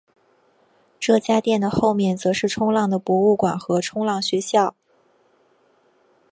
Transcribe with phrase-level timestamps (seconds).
[0.99, 4.75] 这家店的后面则是冲浪的博物馆和冲浪学校。